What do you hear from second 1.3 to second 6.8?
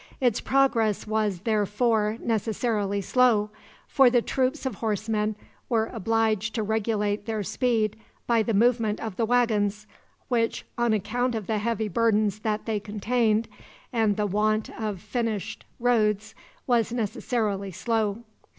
therefore, necessarily slow, for the troops of horsemen were obliged to